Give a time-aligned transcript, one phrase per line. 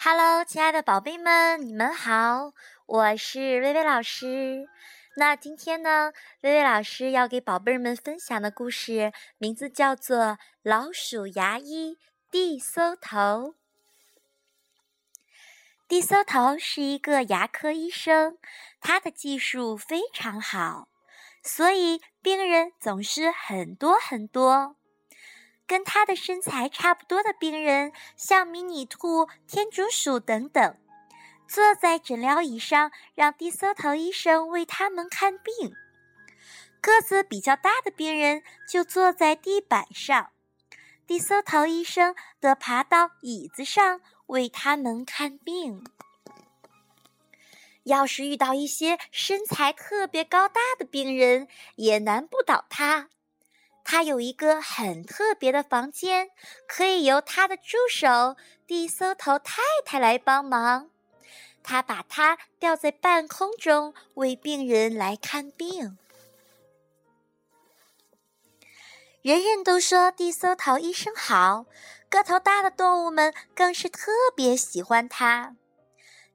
[0.00, 2.52] Hello，亲爱的宝贝们，你们好，
[2.86, 4.68] 我是薇薇老师。
[5.16, 6.12] 那今天呢，
[6.42, 10.16] 薇薇老师要给宝贝们分享的故事名字叫做
[10.62, 11.98] 《老鼠牙医
[12.30, 13.18] 地搜头》。
[15.88, 18.38] 地搜头是一个牙科医生，
[18.80, 20.86] 他的技术非常好，
[21.42, 24.77] 所以病人总是很多很多。
[25.68, 30.76] 跟他的身材差不多的病人，像迷你兔、天竺鼠等等，
[31.46, 35.74] 坐在诊疗椅上，让低搜头医生为他们看病。
[36.80, 40.30] 个子比较大的病人就坐在地板上，
[41.06, 45.84] 低搜头医生得爬到椅子上为他们看病。
[47.84, 53.08] 要是遇到一些身材特别高大的病人，也难不倒他。
[53.90, 56.28] 他有一个很特别的房间，
[56.66, 60.90] 可以由他的助手地搜头太太来帮忙。
[61.62, 65.96] 他把它吊在半空中，为病人来看病。
[69.22, 71.64] 人人都说地搜头医生好，
[72.10, 75.56] 个头大的动物们更是特别喜欢他。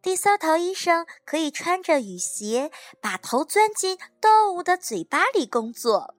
[0.00, 6.14] 地搜头医生可以穿着雨鞋，把头钻进动物的嘴巴里工作。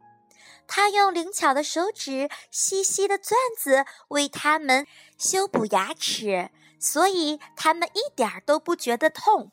[0.67, 9.51] 他用灵巧的手指、细细的钻子为它们修补牙齿，所以它们一点儿都不觉得痛。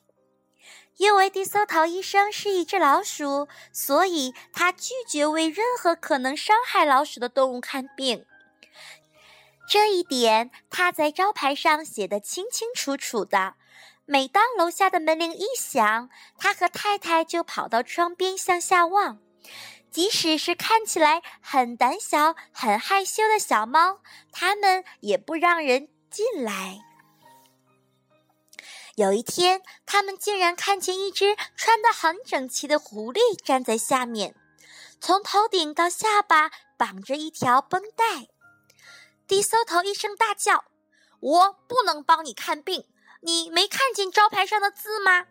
[0.96, 8.26] 因为地搜头医生是一只老鼠，所以他拒绝为任何可能伤害老鼠的动物看病。
[9.66, 13.54] 这一点他在招牌上写得清清楚楚的。
[14.04, 19.20] 每当楼下的门铃一响，他和太太就跑到窗边向下望。
[19.90, 26.78] 即使是看起来很胆小、很害羞的小猫，它们也不让人进来。
[28.96, 34.34] 有一天，他们竟然看见一只穿得很整齐的狐狸站在下面，
[35.00, 38.28] 从头顶到下巴绑着一条绷带。
[39.26, 40.64] 低搜头一声大叫
[41.20, 42.84] ：“我不能帮你看病，
[43.22, 45.26] 你没看见招牌上的字吗？”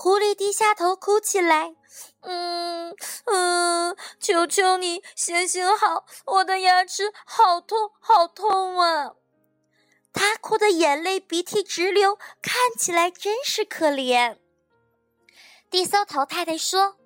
[0.00, 1.74] 狐狸低下头哭起来，
[2.20, 2.94] 嗯
[3.24, 9.16] 嗯，求求你行行好，我的牙齿好痛好痛啊！
[10.12, 14.38] 他哭得眼泪鼻涕直流，看起来真是可怜。
[15.68, 16.96] 地搜头太太说：“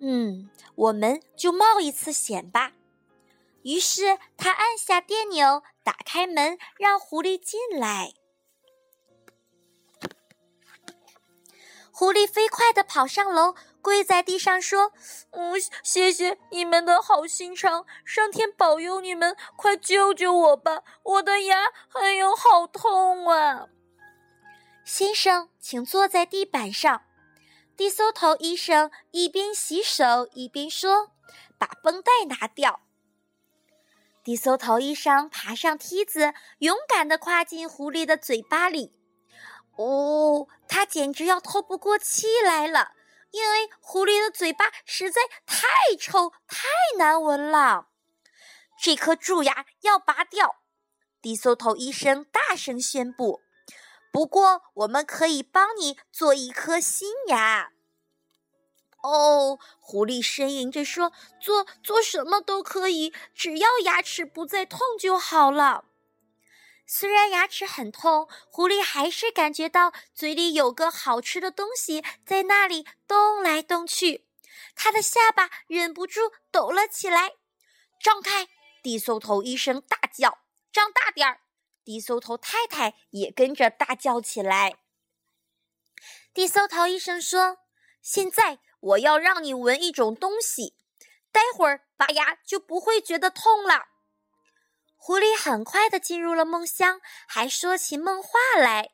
[0.00, 2.72] 嗯，我们就冒一次险吧。”
[3.62, 8.14] 于是他按下电钮，打开门，让狐狸进来。
[11.98, 14.92] 狐狸飞快地跑上楼，跪在地上说
[15.34, 20.84] ：“嗯，谢谢你们的好心肠，上天保佑你们，快救救我吧！
[21.02, 23.66] 我的牙还有好痛啊！”
[24.86, 27.02] 先生，请坐在地板上。
[27.76, 31.10] 地搜头医生一边洗手一边说
[31.58, 32.78] ：“把绷带拿掉。”
[34.22, 38.92] 地搜头医生爬上梯子，勇敢地跨进狐狸的嘴巴里。
[39.78, 42.94] 哦，他简直要透不过气来了，
[43.30, 46.66] 因为狐狸的嘴巴实在太臭、太
[46.98, 47.86] 难闻了。
[48.82, 50.56] 这颗蛀牙要拔掉，
[51.22, 53.40] 低搜头医生大声宣布。
[54.12, 57.70] 不过，我们可以帮你做一颗新牙。
[59.00, 65.84] 哦，狐狸呻吟着说：“做做什么都可以，只要牙齿不再痛就好了。”
[66.90, 74.24] 虽然牙齿很痛，狐狸还是感觉到嘴里有个好吃的东西在那里动来动去，
[74.74, 77.32] 它的下巴忍不住抖了起来。
[78.02, 78.48] 张开！
[78.82, 80.38] 低搜头医生大叫
[80.72, 81.42] ：“张大点儿！”
[81.84, 84.78] 低搜头太太也跟着大叫起来。
[86.32, 87.58] 低搜头医生说
[88.00, 90.74] ：“现在我要让你闻一种东西，
[91.30, 93.88] 待会儿拔牙就不会觉得痛了。”
[94.98, 98.90] 狐狸很快的进入了梦乡，还说起梦话来。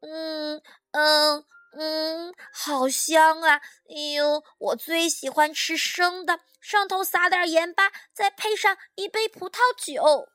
[0.00, 1.44] 嗯嗯
[1.76, 3.60] 嗯，好香啊！
[3.90, 10.28] 哎呦，我最喜欢吃生的，上头撒点盐巴，再配上一杯葡萄酒。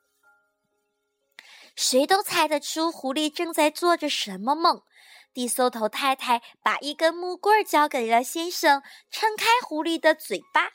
[1.76, 4.84] 谁都猜得出狐狸正在做着什么梦。
[5.34, 10.72] 地搜头太太把一根木棍交给了先生，撑开狐狸的嘴巴。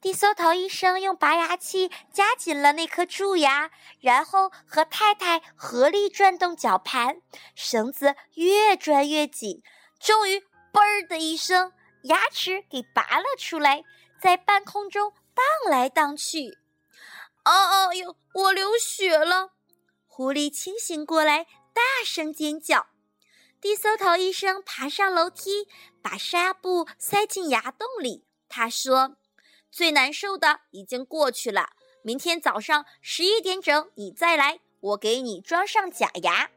[0.00, 7.20] 地搜头医生用拔牙器夹紧了那颗蛀牙，然后和太太合力转动绞盘，
[7.56, 9.60] 绳子越转越紧，
[9.98, 10.38] 终于
[10.72, 11.72] “嘣”的一声，
[12.04, 13.82] 牙齿给拔了出来，
[14.22, 16.56] 在半空中荡来荡去。
[17.44, 19.50] 哦哦哟，我流血了！
[20.06, 22.86] 狐狸清醒过来，大声尖叫。
[23.60, 25.66] 地搜头医生爬上楼梯，
[26.00, 28.24] 把纱布塞进牙洞里。
[28.48, 29.16] 他说
[29.70, 31.70] ：“最难受的已经过去了，
[32.02, 36.50] 明天早上十一点整你再来，我给你装上假牙。”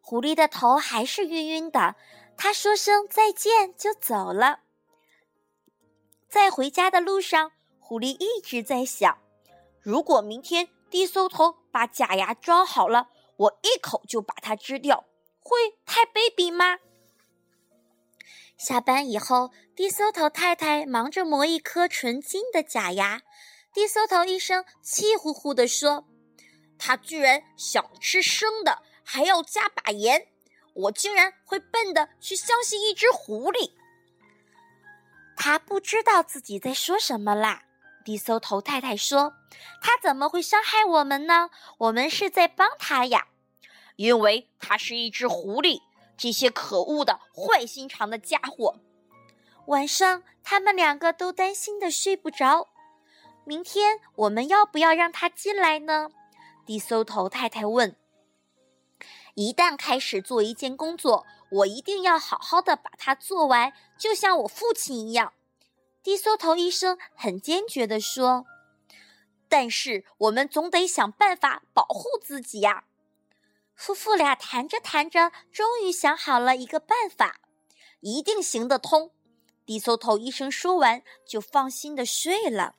[0.00, 1.96] 狐狸的头还是晕晕的，
[2.36, 4.60] 他说声再见就走了。
[6.28, 9.18] 在回家的路上，狐狸一直在想：
[9.80, 15.04] 如果明天低搜头把假牙装好了，我一口就把它吃掉。
[15.40, 16.78] 会太卑鄙吗？
[18.58, 23.22] 下班以后，低搜头太太忙着磨一颗纯金的假牙。
[23.72, 26.08] 低搜头医生气呼呼地说
[26.76, 30.26] ：“他居然想吃生的，还要加把盐！
[30.74, 33.72] 我竟然会笨的去相信一只狐狸。”
[35.36, 37.62] 他不知道自己在说什么啦。
[38.04, 39.34] 低搜头太太说
[39.80, 41.50] ：“他怎么会伤害我们呢？
[41.78, 43.28] 我们是在帮他呀。”
[43.94, 45.82] 因为他是一只狐狸，
[46.18, 48.80] 这些可恶的、坏心肠的家伙。
[49.66, 52.68] 晚上，他们两个都担心的睡不着。
[53.44, 56.10] 明天我们要不要让他进来呢？
[56.66, 57.96] 低搜头太太问。
[59.34, 65.32] 一旦开始做一件工作，我一定要好好的把它做完，就像我父亲一样。
[66.02, 68.44] 低搜头医生很坚决地说。
[69.48, 72.84] 但是我们总得想办法保护自己呀。
[73.78, 77.40] 夫妇俩谈着谈着，终于想好了一个办法，
[78.00, 79.12] 一定行得通。
[79.64, 82.74] 低搜头医生说完，就放心的睡了。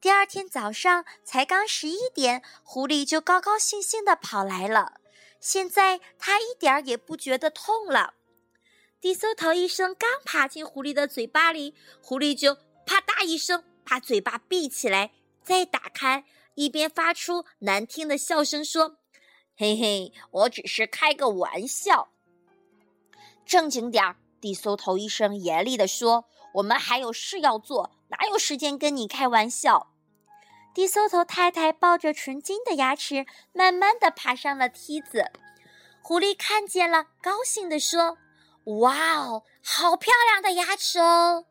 [0.00, 4.94] 第二天早上才刚十一点，狐狸就高高兴兴的跑来了。
[5.40, 8.14] 现在它一点儿也不觉得痛了。
[9.02, 12.54] 低搜头医生刚爬进狐狸的嘴巴里，狐狸就
[12.86, 15.12] 啪嗒一声把嘴巴闭起来，
[15.42, 16.24] 再打开，
[16.54, 18.96] 一边发出难听的笑声说。
[19.56, 22.08] 嘿嘿，我只是开个玩笑。
[23.46, 26.24] 正经点儿，低搜头医生严厉地说
[26.54, 29.92] ：“我们还有事要做，哪有时间跟你开玩笑？”
[30.74, 35.30] 低搜头太太抱着纯金的牙齿，慢慢的爬上了梯子。
[36.02, 38.18] 狐狸看见了，高兴地说
[38.80, 41.46] ：“哇哦，好漂亮的牙齿哦！”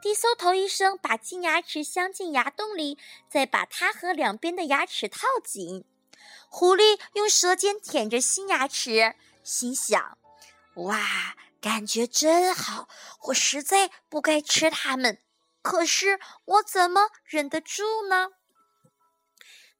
[0.00, 2.96] 低搜头医生把金牙齿镶进牙洞里，
[3.28, 5.84] 再把它和两边的牙齿套紧。
[6.58, 10.16] 狐狸用舌尖舔着新牙齿，心想
[10.76, 12.88] ：“哇，感觉真好！
[13.24, 15.18] 我实在不该吃它们，
[15.60, 18.30] 可是我怎么忍得住呢？”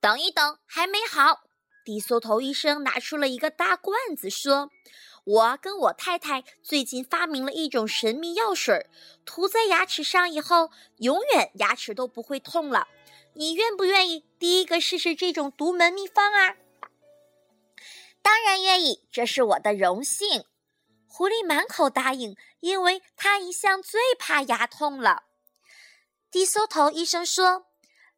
[0.02, 1.44] 等一等，还没好。
[1.82, 4.70] 低缩头医生拿出了一个大罐子，说
[5.24, 8.86] ：“我跟我太太最近发明了一种神秘药水，
[9.24, 12.86] 涂在牙齿上以后，永远牙齿都不会痛了。”
[13.32, 16.56] 你愿不愿意第一个试试这种独门秘方啊？
[18.26, 20.46] 当然愿意，这是我的荣幸。
[21.06, 25.22] 狐狸满口答应，因为他一向最怕牙痛了。
[26.28, 27.66] 低搜头医生说：“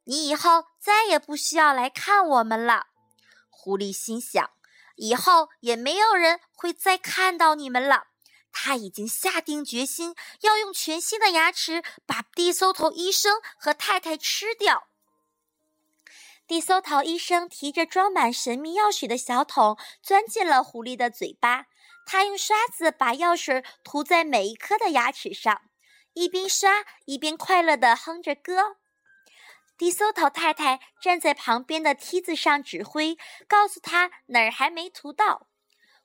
[0.04, 2.86] 你以后再也不需要来看我们了。”
[3.52, 4.50] 狐狸心想
[4.96, 8.06] ：“以后也没有人会再看到你们了。”
[8.50, 14.87] 他已经下定决心要用全新的牙齿把低搜头医生和太太吃掉。
[16.48, 21.66] 低搜头医生提着装满神秘药水的小桶，钻进了狐狸的嘴巴。
[22.06, 25.60] 他用刷子把药水涂在每一颗的牙齿上，
[26.14, 28.78] 一边刷一边快乐地哼着歌。
[29.76, 35.48] 低搜头太太站在旁边的梯子上指挥，告诉他哪儿还没涂到。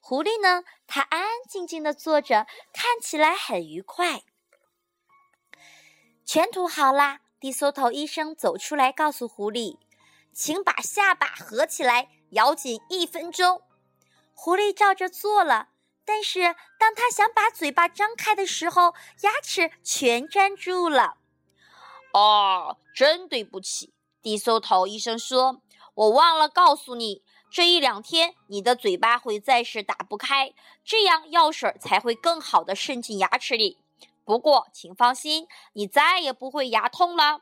[0.02, 0.66] 狐狸呢？
[0.86, 4.24] 它安安静静地坐着，看起来很愉快。
[6.26, 7.22] 全涂好啦！
[7.40, 9.78] 低搜头医生走出来，告诉狐狸。
[10.34, 13.62] 请把下巴合起来，咬紧一分钟。
[14.34, 15.70] 狐狸照着做了，
[16.04, 21.18] 但是当他想把嘴巴张开的时候，牙齿全粘住了。
[22.14, 25.62] 哦，真对不起，低搜头医生说
[25.94, 33.80] ：“我忘了告诉你，这一两天你的嘴巴会暂时打不开，这样药水才会更好的渗进牙齿里。
[34.26, 37.42] 不过，请放心，你再也不会牙痛了。”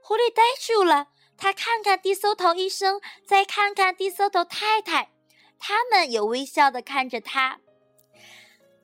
[0.00, 1.08] 狐狸呆住了。
[1.38, 5.10] 他看看低搜头医生，再看看低搜头太太，
[5.58, 7.60] 他们也微笑的看着他。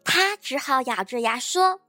[0.05, 1.81] 他只好咬着牙说：“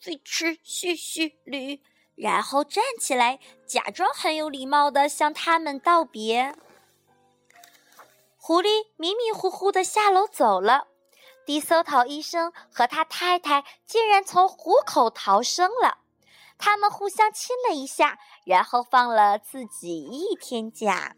[0.00, 1.80] 飞驰嘘嘘驴。”
[2.16, 6.54] 然后站起来，假装很有礼貌的向他们道别。
[8.36, 10.88] 狐狸迷迷糊糊的下楼走了。
[11.46, 15.99] 低搜头医生和他太太竟然从虎口逃生了。
[16.60, 21.16] 他们互相亲了一下，然后放了自己一天假。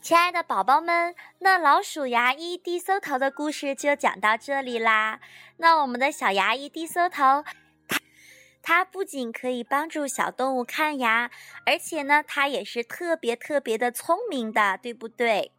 [0.00, 5.20] 亲爱的宝宝们，那老鼠牙医低搜头的故事就讲到这里啦。
[5.58, 7.44] 那我们的小牙医低搜头，
[7.86, 8.00] 它
[8.62, 11.30] 它不仅可以帮助小动物看牙，
[11.66, 15.52] 而且呢，它也是特别特别的聪明的，对不对？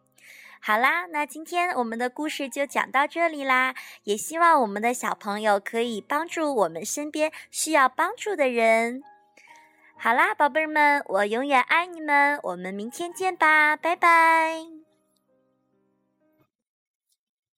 [0.64, 3.74] 好啦，那今天我们的故事就讲到这里啦。
[4.04, 9.02] 也希望我们的小朋友可以帮助我们身边需要帮助的人。
[9.96, 12.38] 好啦，宝贝儿们，我永远爱你们。
[12.44, 14.81] 我们明天见吧，拜拜。